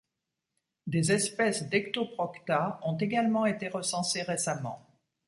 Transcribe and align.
Des 0.87 1.11
espèces 1.11 1.69
d'Ectoprocta 1.69 2.79
ont 2.81 2.97
également 2.97 3.45
été 3.45 3.67
recensées 3.67 4.23
récemment. 4.23 4.81